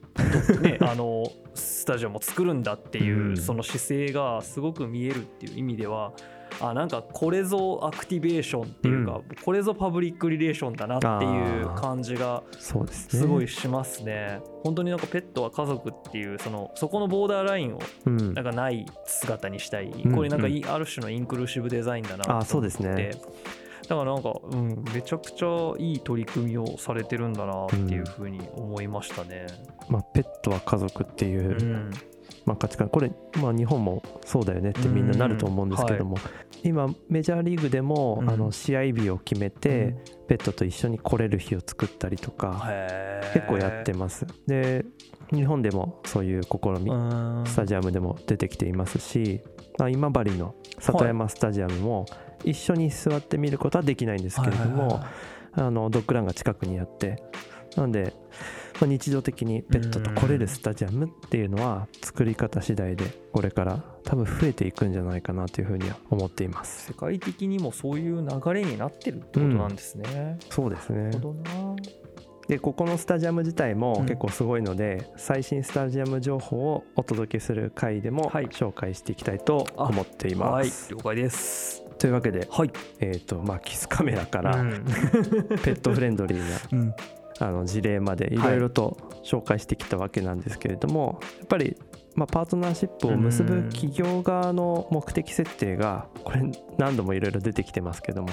[0.60, 3.36] ね、 あのスタジアムを作るんだっていう、うん。
[3.36, 6.12] その姿勢がすごく見えるっていう意味では
[6.60, 12.86] あなんかこれぞアクティベーションっていうか、これぞパブリックリレーションだなっていう感じがすね。
[12.92, 14.40] すごいしますね。
[14.64, 18.34] 本当になんかペットは家族っていうそのそこのボーダーラインをうん。
[18.34, 22.46] なんかない姿にしたい、んこれなんかいある種のインクルーシブデザインだなと思って。
[22.46, 23.10] あそうですね。
[23.88, 29.46] だからなんか、うん、めちゃくちゃいい取り組みをされてるんだなっていうふうに思いましたね。
[29.88, 31.90] まあ、ペットは家族っていう、うん
[32.48, 32.88] まあ、価値観。
[32.88, 36.16] これ、まあ、日本もそうだよねってみんななると思うんですけども、
[36.64, 38.30] 今メジャーリーグでも、うん。
[38.30, 39.96] あの試合日を決めて、
[40.28, 42.66] ペットと一緒に来れる日を作ったりとか、
[43.34, 44.26] 結構やってます。
[44.46, 44.86] で
[45.30, 47.44] 日本でもそういう試み、うん。
[47.46, 49.42] スタジアムでも出てきていますし、
[49.78, 52.06] まあ、今治の里山スタジアムも
[52.44, 55.08] 一緒に座って見ることはできないんですけれども、はいはいはい
[55.52, 57.22] あのドッグランが近くにあって。
[57.76, 58.12] なので、
[58.80, 66.86] まあ、日常的にペットと来れるスタジアムっていうのは作り方次第でこれから多分増えていくんじゃないかなというふうには思っています。
[66.86, 70.38] 世界的にもそういう流れになってるってことなんですね。
[70.50, 71.04] そうですね。
[71.04, 71.76] なるほどな？
[72.48, 74.06] でここのスタジアム自体もうん。
[74.06, 78.46] 結構すごいので、最新スタジアム情報をお届けする回でもはい。
[78.46, 80.70] 紹介していきたいと思っていまはい。
[80.70, 81.84] す、了解です。
[81.98, 82.70] というわけで、はい。
[83.00, 84.70] えーとまあ、キスカメラからうん。
[85.62, 86.94] ペットフレンドリーなうん
[87.40, 91.76] あの事例までいろいろと紹介してきたわけなんですけれども、やっぱり、
[92.14, 96.42] まあ、パートナーシップを結ぶ企業側の目的設定がこれ
[96.76, 98.28] 何度もいろいろ出てきてますけども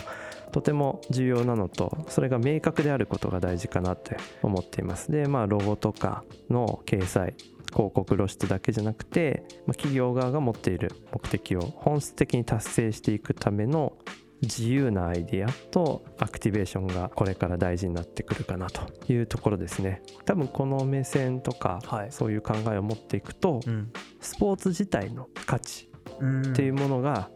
[0.51, 5.11] とても重要なのとそれが明確であることが大事かなって思っています。
[5.11, 7.35] でまあロゴとかの掲載
[7.75, 13.93] 広告露出だけじゃなくて、まあ、企業側が持っている目的を本質的に達成していくための
[14.41, 20.01] 自由なアイディアとアクティベーションがこれから大事になってくるかなというところですね。
[20.25, 22.11] 多分この目線とか、はい。
[22.11, 23.91] そういう考えを持っていくとうん。
[24.19, 27.29] スポーツ自体の価値うんっていうものが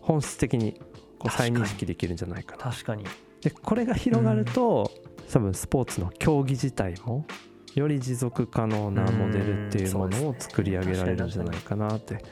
[0.00, 0.80] 本質的に
[1.18, 2.70] こう再認識できるんじゃないかな。
[2.70, 3.04] 確かに。
[3.42, 4.90] でこれが広がると、
[5.32, 7.24] 多分スポーツの競技自体も
[7.74, 12.24] より持続可能なモデルっていうものを作り上げられるんじゃないかなって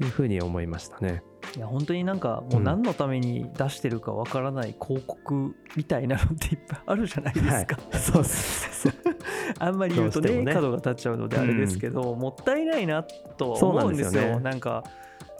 [0.00, 1.22] いうふうに思いましたね。
[1.56, 7.66] いや本当になんかもう何のために出してるかわからない広告みたいなのっていっぱいあるじゃないですか、はい、
[8.00, 8.92] そうそう
[9.58, 14.20] あんまり言うとねね角が立っちゃうのであれですけど、もったいないなとは思うんですよ。
[14.22, 14.40] ですよね。
[14.40, 14.84] なんか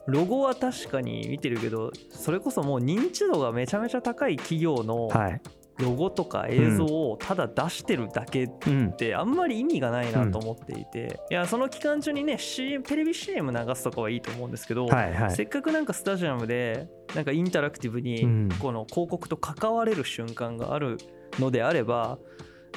[0.06, 5.40] ロゴは確かに見てるけどそれこそもう認知度がめちゃめちゃ高い企業のはい、
[5.80, 15.30] ロゴとか映像をただ出してるだけっうん、てあんまり意味がないなと思っていて、いやその期間中にね CM テレビ CM 流すとかはいいと思うんですけど、はいはい。
[15.30, 18.48] せっかくなんかスタジアムでなんかインタラクティブうにん。
[18.58, 20.98] この広告と関われる瞬間がある
[21.38, 22.18] のであれば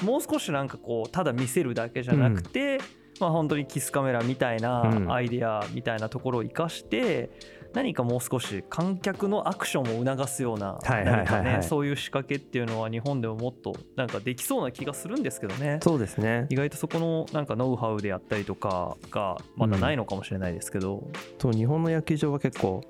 [0.04, 2.80] もう少しなんかこうただ見せるだけじゃなくて、
[3.20, 4.64] まあ本当にキスカメラみたいうん。
[4.64, 7.30] なアイデアみたいなところを生かして
[7.74, 15.80] 何かもう少し観客のアクションを促すような何かねそういう仕掛けっていうのは日本でももっとなんかできそうな気がするんですけどね。
[15.82, 16.48] そうですね。
[16.50, 21.08] 意外とそこのなんかノウハウであったりとかがまだないのかもしれないですけど、
[21.40, 22.82] そう日本の野球場は結構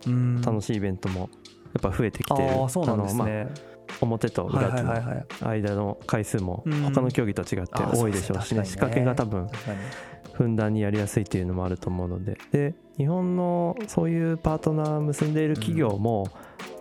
[0.44, 1.30] 楽ししいイベントも
[1.74, 2.50] やっぱ増えてきてる。
[2.62, 3.48] ああそうなんですね。
[3.50, 5.50] あ表とはい裏との。
[5.50, 8.65] 間の回数もうん他の競技と違って多いでしょうしね。
[8.65, 9.48] 仕掛けが多分
[10.34, 12.38] ふんだんにやりやすいっていうのもあると思うので。
[12.52, 16.28] で日本のそういうパートナー結んでいる企業も、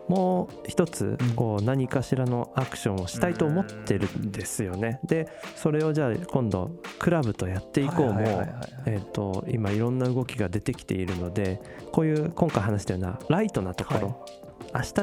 [0.06, 1.34] もう一つうん。
[1.34, 5.00] こう何かしらのアクションをしたいと思ってるんですよね。
[5.04, 8.44] でそれをじゃあ今度クラブとやっていこうも
[9.48, 14.26] 今いろんな動きが出てきているのでこういう今回話したようなライトなところ、
[14.74, 14.94] 明日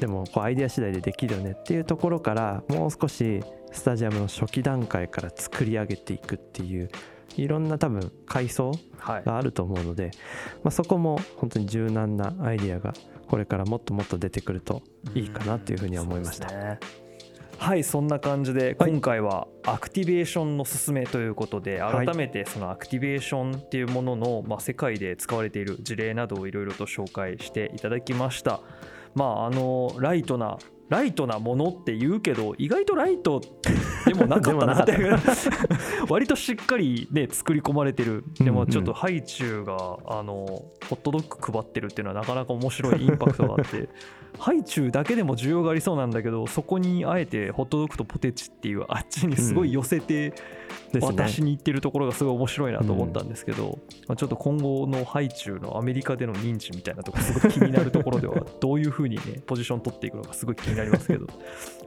[0.00, 6.90] でもこうアイデア次第でできるよねっていうところからもう少しスタジアムの初期段階から作り上げていくっていう
[7.36, 9.24] いろんな多分階層はい。
[9.24, 10.10] があると思うので、
[10.64, 12.94] まあ、そこも本当に柔軟なアイデアが
[13.28, 14.82] これからもっともっと出てくると
[15.14, 16.48] いいかなっていうふうには思いました。
[17.58, 18.90] はいそんな感じではい。
[18.90, 22.06] 今回はアクティベーションの勧めということではい。
[22.06, 28.60] 改めてそのアクティベーションっていうもののまあ世界で使われている事例などをいろいろと紹介していただきました。
[29.14, 33.40] まああのライトなライトなものって言うけど意外とライト
[34.06, 34.96] でもなかったなって。
[36.08, 38.24] 割としっかりね作り込まれてる。
[38.38, 39.74] でもちょっとハイチュウが
[40.06, 43.88] あのホットドッグ配ってるっていうのはなかなか面白いインパクトがあって
[44.38, 50.34] ハイチュウだけでも需要がありそうなんだけどそこにあえてホットドッグとポテチっていうあっちにすごい寄せて
[51.00, 61.26] 渡しに行ってるところがすごい面白いなと思ったんですけど、まあ、ちょっと今後のハイチュウのアメリカでの認知みたいなところすごい気になるところではどういうふうにねポジション取っていくのかすごい気になりますけど、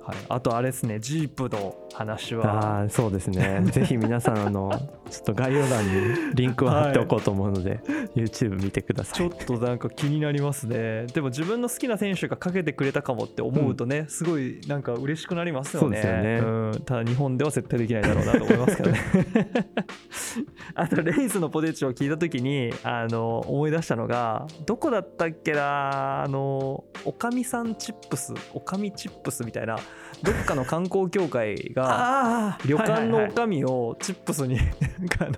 [0.04, 2.80] はい、あとあれですねジープの話は。
[2.82, 3.62] あーそうですね。
[3.72, 4.72] ぜひ皆さんあの
[5.10, 7.82] ちょっと概要欄にリンクを貼っておこうと思うので、
[8.16, 9.18] YouTube 見てください。
[9.18, 11.08] ちょっとなんか気になりますね。
[11.08, 16.40] でも自分の好きな選手がかけてくれたかもって思うとね、すごいなんか嬉しくなりますよね。
[16.42, 19.00] そうん、ただ日本では絶対できないだろうなと思いますけどね。
[20.76, 29.78] あとレイズのポテチを聞いた時にあの思い出したのがどこだったっけなあのおかみさんチップスおかみチップスみたいな
[30.24, 35.34] どっかの観光協会があ旅館のおかかみをチップスになんかあの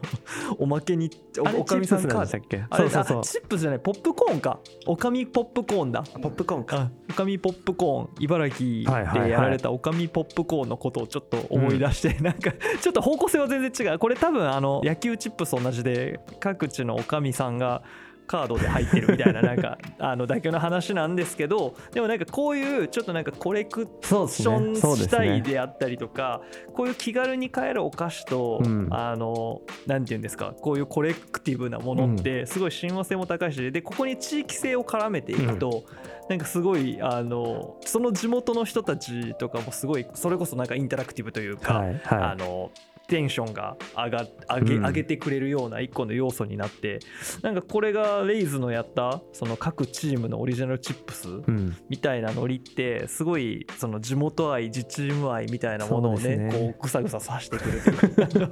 [0.57, 1.09] おまけに
[1.55, 2.25] おかみさんか。
[2.27, 4.59] チップスじゃないポップコーンか。
[4.87, 6.03] おかみポップコーンだ。
[6.03, 6.77] ポップコーンか。
[6.77, 8.09] あおかみポップコーン。
[8.19, 13.99] 茨城でやられたおかみポップコーンのことをちょっと思い出して、なんかちょっと方向性は全然違う。
[13.99, 17.83] これ多分あの野球チップス同じで各地のおかみさんが
[18.31, 26.41] カードで入ってるみたいななんか あの妥協の話なんですけどでもなんかこういうちょっとなんかコレクションしたいであったりとか
[26.73, 28.87] こういう気軽に買えるお菓子と、うん。
[28.91, 35.83] あのなんていうんですかこういうコレクティブなものってすごい親和性も高いしでここに地域性を絡めていくと、
[36.29, 41.99] なんかすごいあのその地元の人たちとかもすごいそれこそなんかインタラクティブというか、はいはい。
[42.09, 42.71] あの
[43.11, 44.85] テンションが上が上げうん。
[44.85, 46.99] 上げてくれるような一個の要素になって
[47.41, 51.75] なんかこれがレイズのやったその各チームのオリジナルチップスうん。
[51.89, 56.49] みたいなノリってすごいその地元愛自チーム愛みたいなものをねね。
[56.53, 57.81] こうぐさぐささしてくる
[58.27, 58.43] とい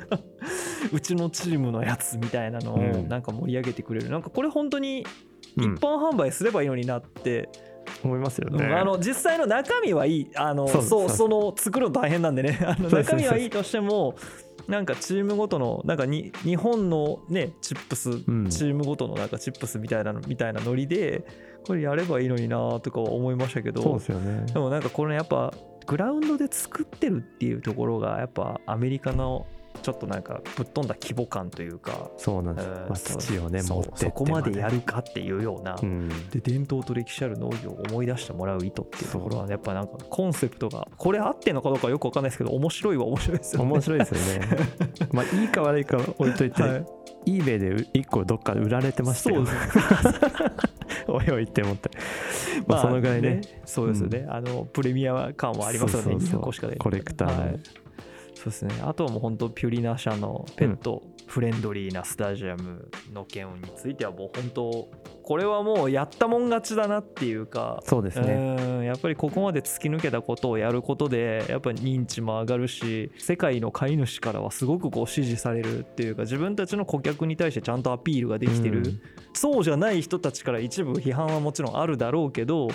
[0.91, 3.07] うちのチームのやつみたいなのをうん。
[3.07, 4.09] なんか盛り上げてくれる。
[4.09, 5.05] なんかこれ本当に
[5.57, 5.75] うん。
[5.75, 7.47] 一般販売すればいいのになって、
[8.03, 8.77] 思いますよね、うん。
[8.77, 10.27] あの実際の中身はいい。
[10.35, 12.59] あのそそううその作るの大変なんでね。
[12.63, 14.15] あの中身はいいとしても
[14.69, 18.49] なんかチームごとのなんかに日本のねチップス、ん。
[18.49, 21.25] チームごとのなんかチップスみたいなのみたいなノリで
[21.65, 24.45] これやればいいのになとかは思いましたけどそうですよね。
[24.45, 25.51] でもなんかこれやっぱ
[25.87, 29.47] グラウンドで作ってるっていうところがやっぱアメリカの
[29.79, 43.71] ちょっとなんかぶっ飛んだ規模感というか、そうなんです、うんまあ、土をね持ってそこまでやる、るかっていうような、うん、で伝統と歴史ある農業を思い出してもらう意図っていうところはねやっぱなんかコンセプトがこれ合ってんのかどうかよくわかんないですけど面白いは面白いですよね。
[43.71, 44.47] 面白いですよね。
[45.11, 46.85] まあいいか悪いか置いといて、はい。
[47.25, 49.43] eBay で1個どっかで売られてましたよ。
[49.43, 49.51] ね
[51.07, 51.89] おいおいって思って、
[52.67, 53.41] まあ、そのぐらいね。
[53.65, 56.11] そうですよね、あのプレミア感はありますよね。
[56.11, 56.39] そうそうそう。
[56.41, 57.59] 200個しかでコレクターのはい
[58.39, 58.73] そうですね。
[58.83, 64.89] あとはもう本当ピュリナ社のペットフレンドリーなスタジアムの件についてはもう本当
[65.23, 67.81] これはもうやったもん勝ちだなっていうか。
[67.83, 68.55] そうですね。
[68.57, 68.85] うん。
[68.85, 79.01] やっぱりここまで突き抜けたことをやることでやっぱり認知も上がるし世界の飼い主からはすごくこう支持されるっていうか自分たちの顧客に対してちゃんとアピールができてる、うん。
[79.33, 82.69] そうじゃない人たちから一部批判はもちろんあるだろうけど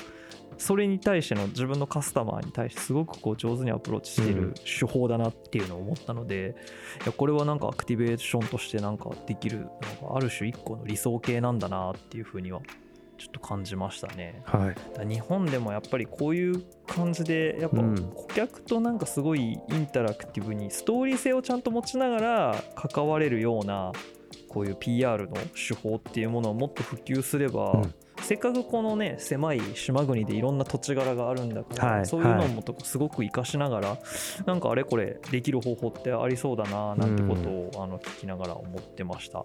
[0.58, 4.50] それに対しての自分のカスタマーに対してすごくこう上手にアプローチしてうん。
[4.50, 6.54] る手法だなっていうのを思ったので、
[7.02, 9.78] いやこれはなんかアクティベーションとしてなんかできるなんか
[10.14, 12.60] ある種一個の理想形なんだなっていうふうには
[13.16, 14.42] ちょっと感じましたね。
[14.44, 14.72] は
[15.04, 15.08] い。
[15.08, 18.12] 日本でもやっぱりこういう感じでやっぱうん。
[18.14, 23.92] 顧客となんかすごいインタラクティブにストーリー性をちゃんと持ちながら関われるような
[24.48, 27.94] こういう PR の手法っていうものをもっと普及すれば、うん
[28.24, 33.98] せっかくこのね狭い島国でいろんな土地柄があるんだから、はいそういうのもとかすごく活かしながら、
[34.46, 39.44] なんかあれこれできる方法ってありそうだななんてことを、あの聞きながら思ってました。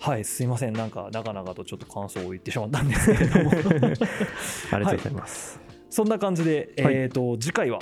[0.00, 0.72] はいすいません。
[0.72, 3.50] なんか長々とちょっと感想を言ってしまったんですけれども。
[4.72, 5.60] ありがとうございます。
[5.88, 6.94] そんな感じで、はい。
[6.94, 7.78] えー、と次回は？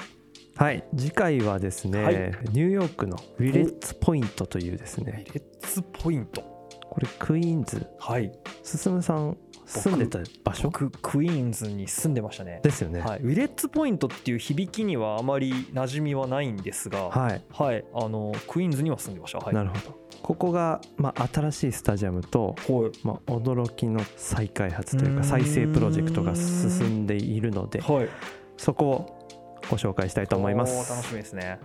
[0.56, 2.14] はい、次回はですね、はい。
[2.52, 5.24] ニューヨークのウィレッツポイントというですね。
[5.32, 6.57] レッツポイント
[6.98, 7.86] これクイーンズ。
[8.00, 8.32] はい。
[8.64, 9.36] 進さん
[9.66, 10.64] 住んでた場所？
[10.64, 12.58] 僕クイーンズに住んでましたね。
[12.64, 13.00] ですよね。
[13.02, 17.44] はい、ウィレッツポイントっていう響きにはあまり馴染みはないんですが、はい。
[17.52, 19.38] はい、あのクイーンズには住んでました。
[19.38, 23.06] はい、なるほどここが、まあ、新しいスタジアムと、はい。
[23.06, 28.08] まあ、驚きの再開発というか再生プロジェクトが進んでいるのではい、
[28.56, 29.28] そこを
[29.70, 31.60] ご紹介したいと思いまおー楽すしみですね。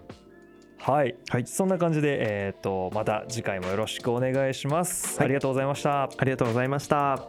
[0.84, 1.48] はい、はい。
[1.48, 5.18] そんな感じで、えー、とまた次回もよろしくお願いします。
[5.18, 5.26] はい。
[5.26, 6.04] ありがとうございました。
[6.04, 7.24] ありがとうございました。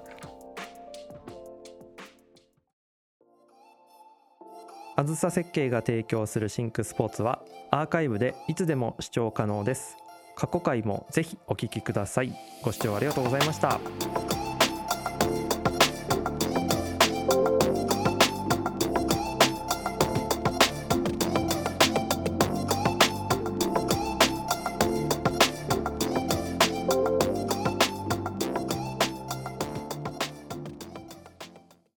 [4.96, 9.96] あずさ設計が提供するシンクスポーツはアーカイブでいつでも視聴可能です。
[10.34, 12.32] 過去回もぜひお聞きください。
[12.62, 13.78] ご視聴ありがとうございました